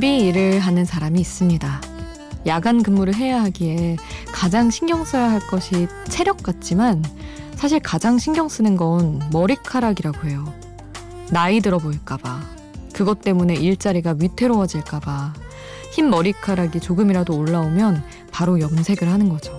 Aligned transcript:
경비 0.00 0.28
일을 0.28 0.60
하는 0.60 0.86
사람이 0.86 1.20
있습니다. 1.20 1.82
야간 2.46 2.82
근무를 2.82 3.14
해야 3.14 3.42
하기에 3.42 3.98
가장 4.32 4.70
신경 4.70 5.04
써야 5.04 5.30
할 5.30 5.40
것이 5.40 5.88
체력 6.08 6.42
같지만 6.42 7.04
사실 7.54 7.80
가장 7.80 8.16
신경 8.18 8.48
쓰는 8.48 8.78
건 8.78 9.20
머리카락이라고 9.30 10.26
해요. 10.26 10.50
나이 11.30 11.60
들어 11.60 11.76
보일까봐. 11.76 12.40
그것 12.94 13.20
때문에 13.20 13.56
일자리가 13.56 14.14
위태로워질까봐. 14.18 15.34
흰 15.92 16.08
머리카락이 16.08 16.80
조금이라도 16.80 17.36
올라오면 17.36 18.02
바로 18.32 18.58
염색을 18.58 19.06
하는 19.06 19.28
거죠. 19.28 19.52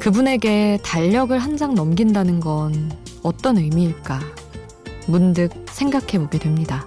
그분에게 0.00 0.80
달력을 0.84 1.36
한 1.38 1.56
장 1.56 1.74
넘긴다는 1.74 2.40
건 2.40 2.92
어떤 3.22 3.56
의미일까? 3.56 4.20
문득 5.06 5.48
생각해 5.70 6.18
보게 6.18 6.38
됩니다. 6.38 6.86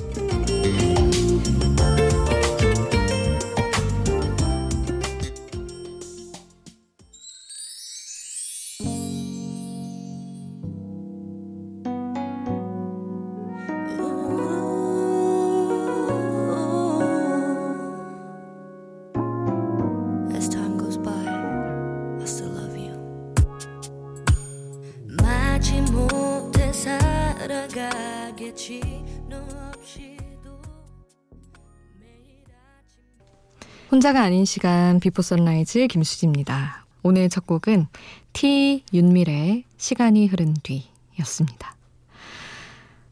혼자가 33.91 34.23
아닌 34.23 34.45
시간 34.45 35.01
Before 35.01 35.21
Sunrise 35.21 35.87
김수지입니다. 35.87 36.85
오늘 37.03 37.27
첫 37.27 37.45
곡은 37.45 37.87
티 38.31 38.85
윤미래의 38.93 39.65
시간이 39.75 40.27
흐른 40.27 40.53
뒤였습니다. 40.63 41.75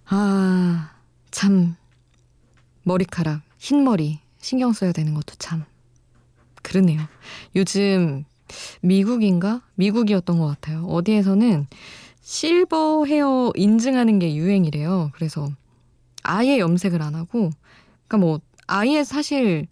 아, 0.05 0.91
참 1.31 1.75
머리카락, 2.83 3.41
흰 3.58 3.83
머리 3.83 4.19
신경 4.38 4.71
써야 4.71 4.94
되는 4.94 5.13
것도 5.16 5.36
참 5.38 5.66
그러네요. 6.63 7.02
요즘 7.58 8.23
미국인가? 8.80 9.61
미국이었던 9.75 10.39
것 10.39 10.47
같아요. 10.47 10.86
어디에서는 10.86 11.67
silver 12.22 13.03
hair 13.03 13.52
인증하는 13.53 14.19
게 14.19 14.33
유행이래요. 14.33 15.11
그래서 15.14 15.49
아예 16.23 16.58
염색을 16.58 17.02
안 17.02 17.16
하고, 17.16 17.49
그러니까 18.08 18.17
뭐 18.17 18.39
아예 18.65 19.04
사실 19.04 19.67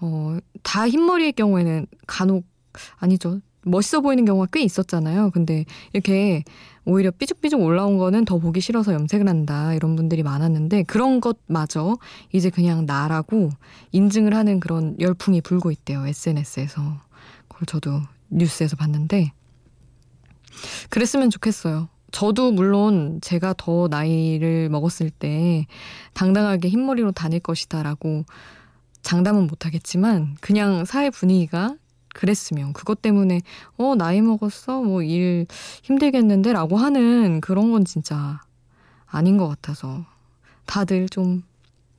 어, 0.00 0.38
다 0.62 0.88
흰머리의 0.88 1.32
경우에는 1.32 1.86
간혹 2.06 2.44
아니죠. 2.96 3.40
멋있어 3.62 4.00
보이는 4.00 4.24
경우가 4.24 4.46
꽤 4.52 4.62
있었잖아요. 4.62 5.30
근데 5.30 5.64
이렇게 5.92 6.44
오히려 6.84 7.10
삐죽삐죽 7.10 7.60
올라온 7.60 7.98
거는 7.98 8.24
더 8.24 8.38
보기 8.38 8.60
싫어서 8.60 8.94
염색을 8.94 9.28
한다. 9.28 9.74
이런 9.74 9.96
분들이 9.96 10.22
많았는데 10.22 10.84
그런 10.84 11.20
것마저 11.20 11.98
이제 12.32 12.48
그냥 12.48 12.86
나라고 12.86 13.50
인증을 13.90 14.34
하는 14.34 14.60
그런 14.60 14.94
열풍이 15.00 15.40
불고 15.40 15.72
있대요. 15.72 16.06
SNS에서. 16.06 16.80
그걸 17.48 17.66
저도 17.66 18.00
뉴스에서 18.28 18.76
봤는데 18.76 19.32
그랬으면 20.90 21.30
좋겠어요. 21.30 21.88
저도 22.12 22.52
물론 22.52 23.18
제가 23.20 23.54
더 23.58 23.88
나이를 23.88 24.68
먹었을 24.68 25.10
때 25.10 25.66
당당하게 26.14 26.68
흰머리로 26.68 27.12
다닐 27.12 27.40
것이다라고 27.40 28.24
장담은 29.06 29.46
못하겠지만 29.46 30.36
그냥 30.40 30.84
사회 30.84 31.10
분위기가 31.10 31.76
그랬으면 32.12 32.72
그것 32.72 33.02
때문에 33.02 33.40
어 33.78 33.94
나이 33.94 34.20
먹었어 34.20 34.82
뭐 34.82 35.02
일 35.04 35.46
힘들겠는데 35.84 36.52
라고 36.52 36.76
하는 36.76 37.40
그런 37.40 37.70
건 37.70 37.84
진짜 37.84 38.42
아닌 39.06 39.36
것 39.36 39.46
같아서 39.46 40.04
다들 40.64 41.08
좀 41.08 41.44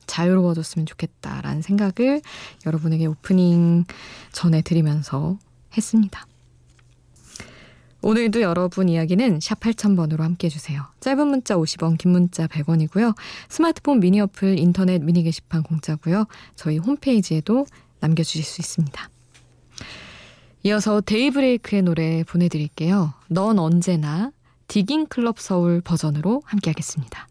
자유로워졌으면 0.06 0.84
좋겠다라는 0.84 1.62
생각을 1.62 2.20
여러분에게 2.66 3.06
오프닝 3.06 3.84
전해 4.32 4.60
드리면서 4.60 5.38
했습니다. 5.78 6.27
오늘도 8.00 8.40
여러분 8.40 8.88
이야기는 8.88 9.40
샵 9.40 9.60
8000번으로 9.60 10.20
함께 10.20 10.46
해주세요. 10.46 10.84
짧은 11.00 11.26
문자 11.26 11.56
50원, 11.56 11.98
긴 11.98 12.12
문자 12.12 12.46
100원이고요. 12.46 13.14
스마트폰 13.48 14.00
미니 14.00 14.20
어플, 14.20 14.58
인터넷 14.58 15.02
미니 15.02 15.22
게시판 15.22 15.62
공짜고요. 15.62 16.26
저희 16.54 16.78
홈페이지에도 16.78 17.66
남겨주실 18.00 18.44
수 18.44 18.60
있습니다. 18.60 19.10
이어서 20.64 21.00
데이브레이크의 21.00 21.82
노래 21.82 22.24
보내드릴게요. 22.24 23.14
넌 23.28 23.58
언제나 23.58 24.32
디깅 24.66 25.06
클럽 25.06 25.38
서울 25.38 25.80
버전으로 25.80 26.42
함께 26.44 26.70
하겠습니다. 26.70 27.27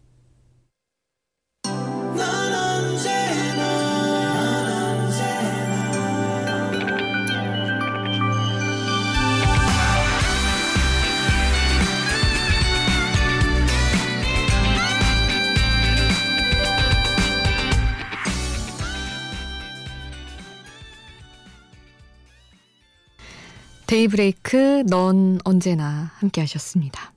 데이브레이크 23.88 24.84
넌 24.86 25.38
언제나 25.44 26.12
함께 26.16 26.42
하셨습니다. 26.42 27.14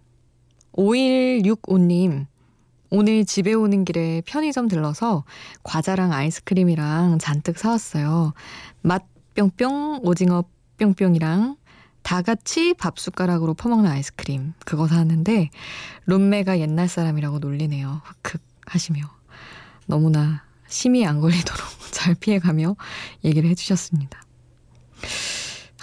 5165님 0.71 2.27
오늘 2.89 3.25
집에 3.25 3.51
오는 3.51 3.83
길에 3.83 4.21
편의점 4.25 4.69
들러서 4.69 5.25
과자랑 5.63 6.13
아이스크림이랑 6.13 7.19
잔뜩 7.19 7.57
사왔어요. 7.57 8.33
맛 8.81 9.03
뿅뿅 9.35 9.99
오징어 10.03 10.45
뿅뿅이랑 10.77 11.57
다 12.03 12.21
같이 12.21 12.73
밥 12.73 12.99
숟가락으로 12.99 13.53
퍼먹는 13.53 13.91
아이스크림 13.91 14.53
그거 14.65 14.87
사왔는데 14.87 15.49
룸메가 16.05 16.59
옛날 16.59 16.87
사람이라고 16.87 17.39
놀리네요. 17.39 18.01
흑흑 18.23 18.41
하시며 18.65 19.01
너무나 19.87 20.45
심이 20.69 21.05
안 21.05 21.19
걸리도록 21.19 21.67
잘 21.91 22.15
피해가며 22.15 22.77
얘기를 23.25 23.49
해주셨습니다. 23.49 24.21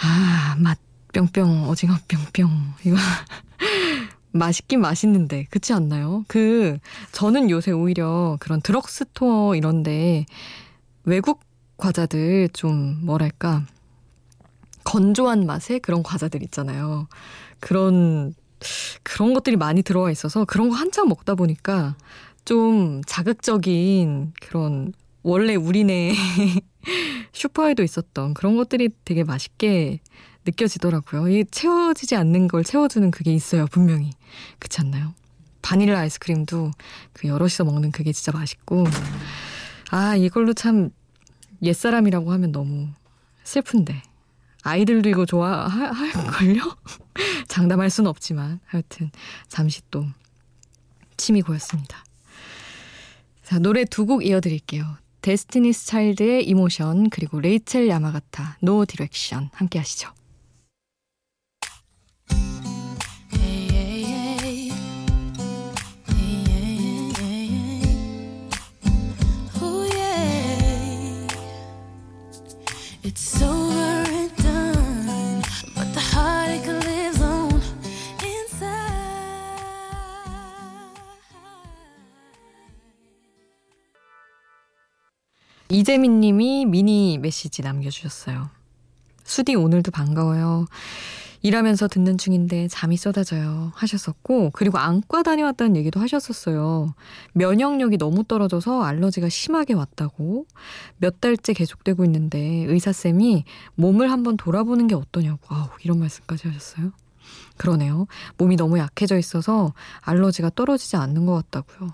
아, 0.01 0.57
맛 0.59 0.79
뿅뿅, 1.13 1.69
오징어 1.69 1.95
뿅뿅. 2.09 2.51
이거 2.85 2.97
맛있긴 4.33 4.81
맛있는데, 4.81 5.47
그렇지 5.51 5.73
않나요? 5.73 6.25
그, 6.29 6.79
저는 7.13 7.51
요새 7.51 7.73
오히려 7.73 8.37
그런 8.41 8.61
드럭스토어 8.61 9.55
이런데 9.57 10.27
외국 11.05 11.41
과자들 11.77 12.49
좀 12.53 13.05
뭐랄까, 13.05 13.65
건조한 14.85 15.47
맛의 15.47 15.81
그런 15.81 16.03
과자들 16.03 16.43
있잖아요. 16.45 17.09
그런, 17.61 18.35
그런 19.03 19.35
것들이 19.35 19.57
많이 19.57 19.83
들어와 19.83 20.11
있어서 20.11 20.45
그런 20.45 20.69
거 20.71 20.77
한참 20.77 21.09
먹다 21.09 21.35
보니까 21.35 21.97
좀 22.45 23.03
자극적인 23.07 24.33
그런 24.41 24.93
원래 25.23 25.55
우리네 25.55 26.15
슈퍼에도 27.33 27.83
있었던 27.83 28.35
그런 28.35 28.57
것들이 28.57 28.91
되게 29.05 29.25
맛있게 29.25 30.01
느껴지더라고요. 30.47 31.29
이 31.29 31.45
채워지지 31.51 32.17
않는 32.17 32.49
걸 32.49 32.65
채워주는 32.65 33.11
그게 33.11 33.33
있어요, 33.35 33.67
분명히. 33.67 34.11
그렇지 34.59 34.81
않나요? 34.81 35.15
바닐라 35.61 35.99
아이스크림도 36.01 36.71
그 37.13 37.29
여럿이서 37.29 37.65
먹는 37.65 37.91
그게 37.93 38.13
진짜 38.13 38.33
맛있고. 38.33 38.85
아, 39.91 40.17
이걸로 40.17 40.55
참 40.55 40.91
옛사람이라고 41.63 42.33
하면 42.33 42.53
너무 42.53 42.89
슬픈데. 43.45 44.03
아이들도 44.63 45.09
이거 45.11 45.27
좋아할걸요? 45.27 46.63
장담할 47.49 47.91
수는 47.91 48.09
없지만. 48.09 48.61
하여튼, 48.67 49.11
잠시 49.49 49.83
또 49.91 50.07
침이 51.17 51.43
고였습니다. 51.43 52.05
자, 53.43 53.59
노래 53.59 53.85
두 53.85 54.07
곡 54.07 54.25
이어드릴게요. 54.25 54.85
Destiny's 55.29 55.89
Child의 55.89 56.49
Emotion 56.49 57.11
그리고 57.11 57.39
레이첼 57.39 57.87
야마가타 57.87 58.57
No 58.63 58.87
Direction 58.87 59.51
함께 59.53 59.79
하시죠. 59.79 60.09
이재민 85.71 86.21
님이 86.21 86.65
미니 86.65 87.19
메시지 87.19 87.63
남겨주셨어요. 87.63 88.49
수디 89.25 89.55
오늘도 89.55 89.91
반가워요. 89.91 90.67
일하면서 91.43 91.89
듣는 91.89 92.19
중인데 92.19 92.67
잠이 92.69 92.97
쏟아져요 92.97 93.71
하셨었고 93.75 94.51
그리고 94.55 94.79
안과 94.79 95.23
다녀왔다는 95.23 95.77
얘기도 95.77 96.01
하셨었어요. 96.01 96.95
면역력이 97.35 97.99
너무 97.99 98.25
떨어져서 98.25 98.83
알러지가 98.83 99.29
심하게 99.29 99.75
왔다고 99.75 100.47
몇 100.97 101.21
달째 101.21 101.53
계속되고 101.53 102.05
있는데 102.07 102.39
의사쌤이 102.65 103.45
몸을 103.77 104.11
한번 104.11 104.37
돌아보는 104.37 104.89
게 104.89 104.95
어떠냐고 104.95 105.55
아우 105.55 105.69
이런 105.85 106.01
말씀까지 106.01 106.49
하셨어요. 106.49 106.93
그러네요. 107.57 108.07
몸이 108.39 108.57
너무 108.57 108.79
약해져 108.79 109.19
있어서 109.19 109.75
알러지가 110.01 110.51
떨어지지 110.55 110.97
않는 110.97 111.27
것 111.27 111.35
같다고요. 111.35 111.93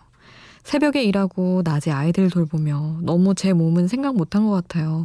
새벽에 0.64 1.04
일하고 1.04 1.62
낮에 1.62 1.90
아이들 1.90 2.30
돌보며 2.30 2.98
너무 3.02 3.34
제 3.34 3.52
몸은 3.52 3.86
생각 3.86 4.16
못한 4.16 4.44
것 4.46 4.50
같아요. 4.50 5.04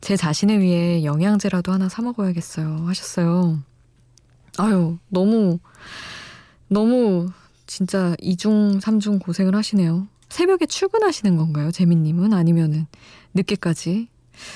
제 0.00 0.16
자신을 0.16 0.60
위해 0.60 1.04
영양제라도 1.04 1.72
하나 1.72 1.88
사 1.88 2.02
먹어야겠어요. 2.02 2.84
하셨어요. 2.86 3.62
아유, 4.58 4.98
너무, 5.08 5.58
너무 6.68 7.28
진짜 7.66 8.14
이중삼중 8.20 9.20
고생을 9.20 9.54
하시네요. 9.54 10.08
새벽에 10.28 10.66
출근하시는 10.66 11.36
건가요? 11.36 11.70
재민님은? 11.70 12.32
아니면은 12.32 12.86
늦게까지 13.34 14.08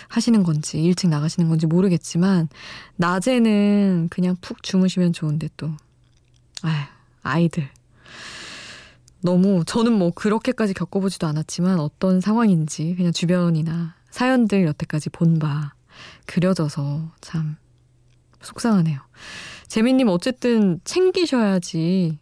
하시는 0.09 0.43
건지, 0.43 0.83
일찍 0.83 1.09
나가시는 1.09 1.49
건지 1.49 1.67
모르겠지만, 1.67 2.49
낮에는 2.97 4.09
그냥 4.11 4.37
푹 4.41 4.63
주무시면 4.63 5.13
좋은데 5.13 5.49
또, 5.57 5.71
아휴, 6.63 6.87
아이들. 7.23 7.69
너무, 9.23 9.65
저는 9.67 9.93
뭐 9.93 10.11
그렇게까지 10.11 10.75
겪어보지도 10.75 11.27
않았지만 11.27 11.79
어떤 11.81 12.21
상황인지 12.21 12.95
그냥 12.97 13.13
주변이나 13.13 13.95
사연들 14.11 14.65
여태까지 14.67 15.11
본 15.11 15.39
바 15.39 15.73
그려져서 16.27 17.13
참 17.21 17.57
속상하네요. 18.43 19.01
재민님 19.69 20.09
어쨌든 20.09 20.81
챙기셔야지 20.85 22.19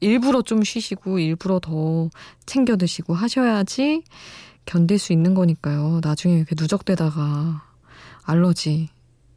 일부러 0.00 0.42
좀 0.42 0.62
쉬시고 0.64 1.18
일부러 1.18 1.60
더 1.60 2.08
챙겨 2.46 2.76
드시고 2.76 3.14
하셔야지 3.14 4.02
견딜 4.64 4.98
수 4.98 5.12
있는 5.12 5.34
거니까요. 5.34 6.00
나중에 6.02 6.36
이렇게 6.36 6.54
누적되다가 6.58 7.62
알러지 8.24 8.88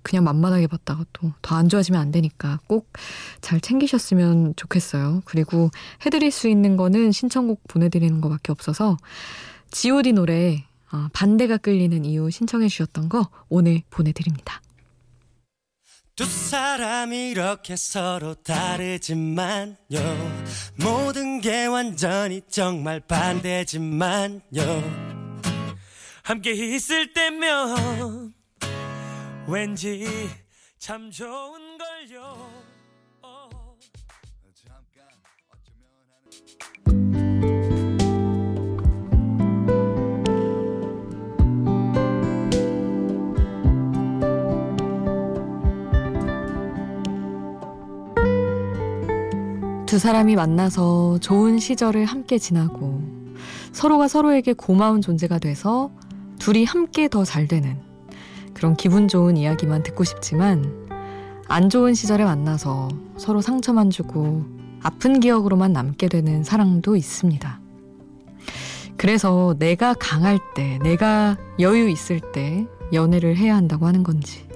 그냥 0.04 0.24
만만하게 0.26 0.68
봤다가 0.68 1.06
또 1.14 1.32
더 1.42 1.56
안 1.56 1.70
좋아지면 1.70 2.00
안 2.02 2.12
되니까 2.12 2.60
꼭 2.68 2.92
잘 3.42 3.60
챙기셨으면 3.62 4.56
좋겠어요. 4.56 5.22
그리고 5.26 5.70
해드릴 6.06 6.32
수 6.32 6.48
있는 6.48 6.78
거는 6.78 7.12
신청곡 7.12 7.62
보내드리는 7.68 8.22
거밖에 8.22 8.52
없어서 8.52 8.98
G.O.D 9.72 10.14
노래 10.14 10.66
어, 10.92 11.08
반대가 11.14 11.58
끌리는 11.58 12.06
이유 12.06 12.30
신청해 12.30 12.68
주셨던 12.68 13.10
거 13.10 13.30
오늘 13.50 13.82
보내드립니다. 13.90 14.62
두 16.16 16.26
사람 16.26 17.12
이렇게 17.12 17.76
서로 17.76 18.36
다르지만요 18.36 19.76
모든 20.76 21.42
게 21.42 21.66
완전히 21.66 22.42
정말 22.50 23.00
반대지만요 23.00 24.42
함께 26.24 26.52
있을 26.52 27.14
때면 27.14 28.34
왠지 29.48 30.06
참 30.78 31.12
좋은 31.12 31.78
걸요 31.78 32.22
어. 33.22 33.50
잠깐 34.56 35.06
어쩌면 35.52 35.84
하는 49.68 49.86
두 49.86 50.00
사람이 50.00 50.36
만나서 50.36 51.20
좋은 51.20 51.60
시절을 51.60 52.06
함께 52.06 52.38
지나고 52.38 53.02
서로가 53.74 54.08
서로에게 54.08 54.54
고마운 54.54 55.02
존재가 55.02 55.40
돼서 55.40 55.92
둘이 56.40 56.64
함께 56.66 57.10
더 57.10 57.26
잘 57.26 57.48
되는 57.48 57.93
그런 58.54 58.76
기분 58.76 59.08
좋은 59.08 59.38
이야기만 59.38 59.84
듣고 59.84 60.04
싶지만 60.04 60.88
안 61.48 61.70
좋은 61.70 61.94
시절에 61.94 62.24
만나서 62.24 62.90
서로 63.18 63.42
상처만 63.42 63.90
주고 63.90 64.46
아픈 64.82 65.20
기억으로만 65.20 65.74
남게 65.74 66.08
되는 66.08 66.44
사랑도 66.44 66.96
있습니다. 66.96 67.60
그래서 68.98 69.56
내가 69.58 69.94
강할 69.94 70.40
때, 70.56 70.80
내가 70.84 71.38
여유 71.60 71.90
있을 71.90 72.20
때 72.32 72.68
연애를 72.94 73.38
해야 73.38 73.56
한다고 73.56 73.88
하는 73.88 74.04
건지. 74.04 74.48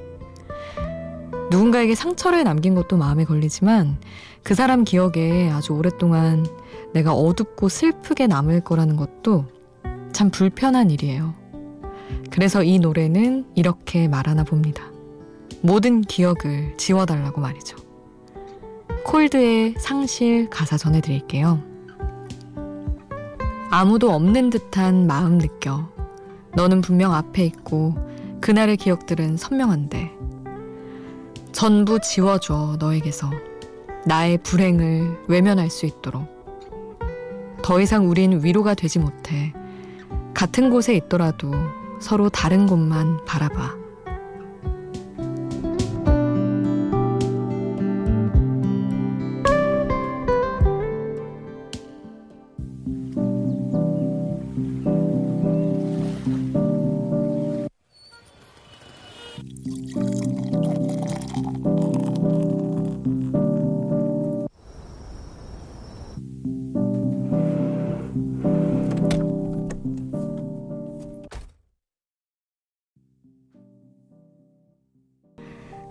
누군가에게 1.49 1.95
상처를 1.95 2.44
남긴 2.44 2.75
것도 2.75 2.97
마음에 2.97 3.23
걸리지만 3.23 3.97
그 4.44 4.53
사람 4.53 4.83
기억에 4.83 5.49
아주 5.49 5.73
오랫동안 5.73 6.45
내가 6.94 7.13
어둡고 7.13 7.69
슬프게 7.69 8.27
남을 8.27 8.61
거라는 8.61 8.95
것도 8.95 9.45
참 10.11 10.29
불편한 10.29 10.91
일이에요. 10.91 11.33
그래서 12.31 12.63
이 12.63 12.80
노래는 12.80 13.45
이렇게 13.56 14.07
말하나 14.07 14.44
봅니다. 14.44 14.83
모든 15.62 16.01
기억을 16.01 16.75
지워달라고 16.77 17.42
말이죠. 17.42 17.77
콜드의 19.04 19.75
상실 19.80 20.50
가사 20.50 20.77
전해드릴게요. 20.77 21.61
아무도 23.69 24.11
없는 24.11 24.49
듯한 24.49 25.07
마음 25.07 25.37
느껴. 25.37 25.90
너는 26.56 26.81
분명 26.81 27.14
앞에 27.14 27.44
있고 27.45 27.95
그날의 28.42 28.78
기억들은 28.78 29.37
선명한데 29.37 30.11
전부 31.52 31.99
지워줘 31.99 32.78
너에게서 32.80 33.30
나의 34.06 34.37
불행을 34.40 35.26
외면할 35.28 35.69
수 35.69 35.85
있도록 35.85 36.28
더 37.61 37.81
이상 37.81 38.09
우린 38.09 38.44
위로가 38.44 38.73
되지 38.73 38.99
못해 38.99 39.54
같은 40.33 40.69
곳에 40.69 40.95
있더라도 40.95 41.52
서로 41.99 42.30
다른 42.30 42.68
곳만 42.68 43.25
바라봐. 43.25 43.86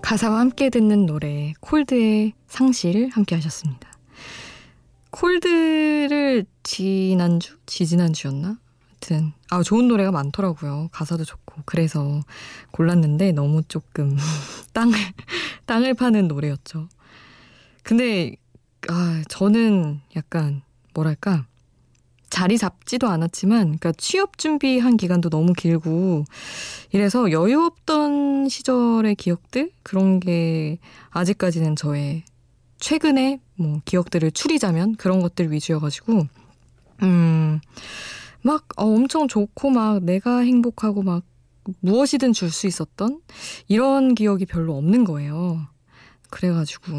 가사와 0.06 0.38
함께 0.38 0.70
듣는 0.70 1.04
노래 1.04 1.52
콜드의 1.58 2.32
상실 2.46 3.08
함께 3.08 3.34
하셨습니다. 3.34 3.90
콜드를 5.10 6.46
지난주? 6.62 7.56
지지난주였나? 7.66 8.56
하여튼 8.86 9.32
아 9.50 9.64
좋은 9.64 9.88
노래가 9.88 10.12
많더라고요. 10.12 10.90
가사도 10.92 11.25
좋고 11.25 11.62
그래서 11.64 12.22
골랐는데 12.70 13.32
너무 13.32 13.64
조금 13.64 14.16
땅을 14.75 14.96
땅을 15.66 15.94
파는 15.94 16.28
노래였죠. 16.28 16.88
근데 17.82 18.36
아 18.88 19.25
저는 19.28 20.02
약간 20.14 20.62
뭐랄까 20.94 21.48
자리 22.37 22.59
잡지도 22.59 23.09
않았지만, 23.09 23.62
그러니까 23.78 23.93
취업 23.93 24.37
준비한 24.37 24.99
기간도 24.99 25.31
너무 25.31 25.55
길고, 25.55 26.25
이래서 26.93 27.31
여유 27.31 27.62
없던 27.64 28.50
시절의 28.50 29.14
기억들? 29.14 29.71
그런 29.83 30.21
게 30.21 30.78
아직까지는 31.09 31.76
저의 31.76 32.25
최근에 32.78 33.40
뭐 33.55 33.81
기억들을 33.87 34.33
추리자면 34.33 34.97
그런 34.97 35.21
것들 35.21 35.50
위주여가지고, 35.50 36.26
음, 37.05 37.61
막 38.43 38.64
어, 38.76 38.85
엄청 38.85 39.28
좋고 39.28 39.71
막 39.71 40.05
내가 40.05 40.40
행복하고 40.40 41.02
막 41.02 41.23
무엇이든 41.81 42.35
줄 42.35 42.50
수 42.50 42.66
있었던 42.66 43.23
이런 43.66 44.14
기억이 44.14 44.45
별로 44.45 44.76
없는 44.76 45.05
거예요. 45.05 45.66
그래가지고 46.28 46.93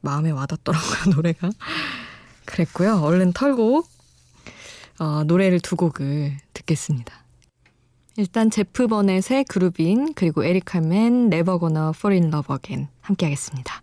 마음에 0.00 0.32
와닿더라고요, 0.32 1.14
노래가. 1.14 1.48
그랬고요. 2.44 2.96
얼른 3.02 3.32
털고 3.32 3.84
어, 4.98 5.24
노래를 5.24 5.60
두 5.60 5.76
곡을 5.76 6.36
듣겠습니다. 6.52 7.12
일단 8.16 8.50
제프 8.50 8.86
버넷의 8.86 9.44
그루빈 9.44 10.14
그리고 10.14 10.42
에릭 10.44 10.64
칼맨 10.64 11.28
Fall 11.94 12.22
in 12.22 12.32
Love 12.32 12.54
Again 12.54 12.88
함께 13.02 13.26
하겠습니다. 13.26 13.82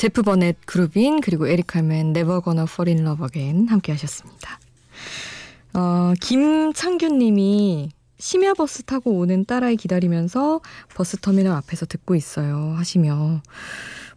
제프 0.00 0.22
버넷 0.22 0.56
Groovin' 0.64 1.20
그리고 1.20 1.46
에릭 1.46 1.66
칼맨 1.66 2.14
Gonna 2.14 2.62
Fall 2.62 2.88
in 2.88 3.06
Love 3.06 3.22
Again 3.22 3.68
함께 3.68 3.92
하셨습니다. 3.92 4.58
어, 5.74 6.14
김창균 6.18 7.18
님이 7.18 7.90
심야 8.18 8.54
버스 8.54 8.82
타고 8.82 9.18
오는 9.18 9.44
딸아이 9.44 9.76
기다리면서 9.76 10.62
버스 10.94 11.18
터미널 11.18 11.52
앞에서 11.52 11.84
듣고 11.84 12.14
있어요 12.14 12.72
하시며 12.78 13.42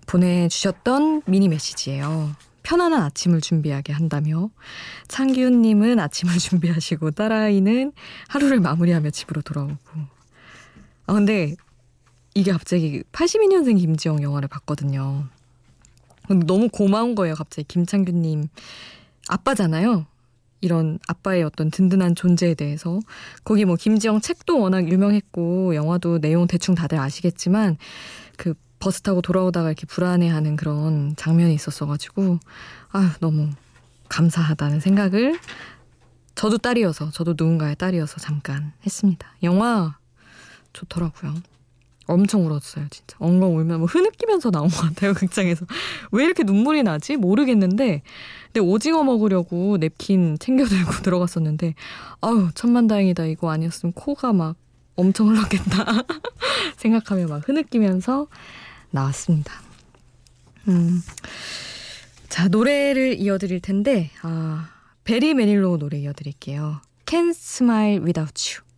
보내주셨던 0.08 1.24
미니 1.26 1.50
메시지예요. 1.50 2.32
편안한 2.64 3.02
아침을 3.02 3.42
준비하게 3.42 3.92
한다며 3.92 4.52
창기훈님은 5.10 6.00
아침을 6.00 6.38
준비하시고 6.40 7.12
딸아이는 7.12 7.92
하루를 8.30 8.62
마무리하며 8.62 9.10
집으로 9.10 9.42
돌아오고 9.42 9.76
아 11.08 11.14
근데 11.14 11.58
이게 12.36 12.54
갑자기 12.54 13.04
82년생 13.12 13.78
김지영 13.78 14.24
영화를 14.24 14.48
봤거든요. 14.48 15.28
너무 16.30 16.70
고마운 16.70 17.16
거예요 17.16 17.36
갑자기 17.36 17.68
김창규님 17.68 18.48
아빠잖아요. 19.28 20.06
이런 20.62 20.98
아빠의 21.10 21.44
어떤 21.44 21.70
든든한 21.70 22.16
존재에 22.16 22.54
대해서 22.54 23.02
거기 23.44 23.66
뭐 23.66 23.76
김지영 23.76 24.22
책도 24.22 24.60
워낙 24.60 24.88
유명했고 24.88 25.76
영화도 25.76 26.20
내용 26.20 26.48
대충 26.48 26.74
다들 26.74 27.00
아시겠지만 27.00 27.78
그 28.38 28.54
버스 28.80 29.02
타고 29.02 29.22
돌아오다가 29.22 29.68
이렇게 29.70 29.86
불안해하는 29.86 30.56
그런 30.56 31.16
장면이 31.18 31.54
있었어가지고 31.54 32.40
아 32.92 33.16
너무 33.20 33.50
감사하다는 34.08 34.80
생각을 34.80 35.38
저도 36.36 36.58
딸이어서 36.58 37.12
저도 37.12 37.32
누군가의 37.38 37.76
딸이어서 37.76 38.20
잠깐 38.20 38.72
했습니다. 38.86 39.28
영화 39.44 39.98
좋더라고요. 40.72 41.36
엄청 42.06 42.46
울었어요, 42.46 42.88
진짜. 42.90 43.16
엉엉 43.20 43.58
울면 43.58 43.80
뭐 43.80 43.88
흐느끼면서 43.88 44.52
나온 44.52 44.70
것 44.70 44.78
같아요, 44.78 45.14
극장에서. 45.16 45.66
왜 46.12 46.26
이렇게 46.26 46.44
눈물이 46.44 46.84
나지? 46.84 47.16
모르겠는데, 47.16 48.02
근데 48.48 48.60
오징어 48.60 49.04
먹으려고 49.04 49.78
냅킨 49.78 50.38
챙겨 50.40 50.66
들고 50.66 50.92
들어갔었는데, 51.04 51.76
아유, 52.22 52.50
천만 52.56 52.88
다행이다. 52.88 53.26
이거 53.26 53.52
아니었으면 53.52 53.94
코가 53.94 54.34
막 54.34 54.56
엄청 54.96 55.30
흘렀겠다. 55.30 55.86
생각하며 56.78 57.28
막 57.28 57.48
흐느끼면서 57.48 58.28
나왔습니다. 58.92 59.54
음. 60.68 61.02
자, 62.30 62.48
노래를 62.48 63.20
이어드릴 63.20 63.60
텐데, 63.60 64.12
아, 64.22 64.70
베리 65.04 65.34
메닐로 65.34 65.78
노래 65.78 66.00
이어드릴게요. 66.00 66.82
Can't 67.06 67.32
Smile 67.32 68.04
Without 68.04 68.34
You. 68.50 68.73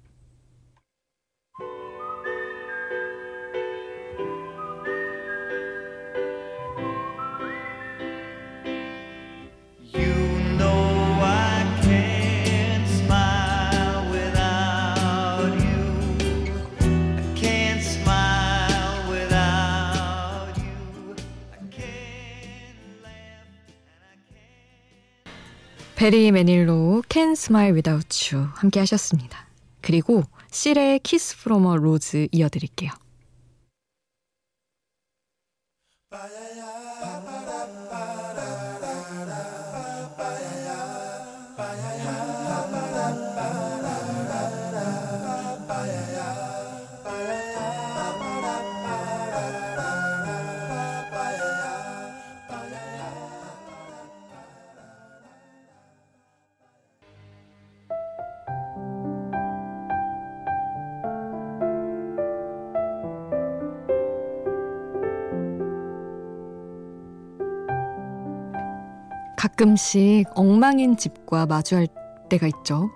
베리 26.05 26.31
매닐로 26.31 27.01
Can 27.09 27.31
Smile 27.31 27.71
Without 27.73 28.35
You 28.35 28.47
함께 28.53 28.79
하셨습니다. 28.79 29.47
그리고 29.81 30.21
실의 30.51 30.99
From 31.35 31.65
a 31.65 31.71
Rose 31.79 32.29
이어드릴게요. 32.31 32.91
가끔씩 69.45 70.25
엉망인 70.33 70.97
집과 70.97 71.45
마주할 71.45 71.87
때가 72.29 72.47
있죠. 72.47 72.89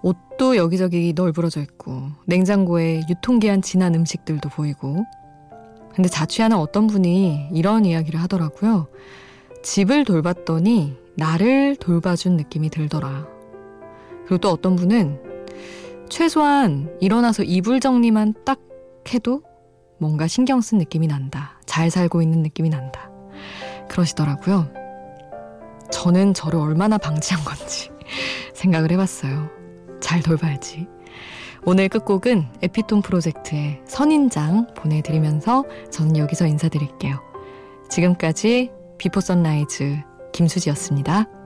옷도 0.00 0.56
여기저기 0.56 1.12
널브러져 1.14 1.60
있고 1.60 2.08
냉장고에 2.26 3.02
유통기한 3.10 3.60
지난 3.60 3.94
음식들도 3.94 4.48
보이고 4.48 5.04
근데 5.94 6.08
자취하는 6.08 6.56
어떤 6.56 6.86
분이 6.86 7.50
이런 7.52 7.84
이야기를 7.84 8.18
하더라고요. 8.22 8.88
집을 9.62 10.06
돌봤더니 10.06 10.96
나를 11.16 11.76
돌봐준 11.76 12.38
느낌이 12.38 12.70
들더라. 12.70 13.26
그리고 14.24 14.38
또 14.38 14.50
어떤 14.50 14.74
분은 14.74 15.20
최소한 16.08 16.96
일어나서 17.00 17.42
이불 17.42 17.80
정리만 17.80 18.34
딱 18.46 18.58
해도 19.12 19.42
뭔가 19.98 20.26
신경 20.26 20.62
쓴 20.62 20.78
느낌이 20.78 21.08
난다. 21.08 21.60
잘 21.66 21.90
살고 21.90 22.22
있는 22.22 22.42
느낌이 22.42 22.70
난다. 22.70 23.10
그러시더라고요. 23.88 24.81
저는 25.92 26.34
저를 26.34 26.58
얼마나 26.58 26.98
방치한 26.98 27.44
건지 27.44 27.90
생각을 28.54 28.90
해봤어요. 28.92 29.48
잘 30.00 30.20
돌봐야지. 30.20 30.88
오늘 31.64 31.88
끝곡은 31.88 32.48
에피톤 32.62 33.02
프로젝트의 33.02 33.80
선인장 33.86 34.74
보내드리면서 34.74 35.64
저는 35.90 36.16
여기서 36.16 36.46
인사드릴게요. 36.46 37.20
지금까지 37.88 38.72
Before 38.98 39.20
Sunrise 39.20 39.98
김수지였습니다. 40.32 41.41